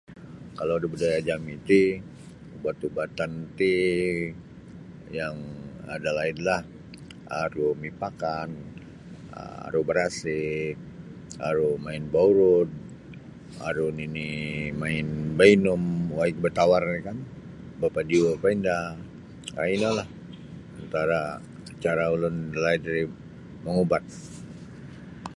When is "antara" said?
20.79-21.21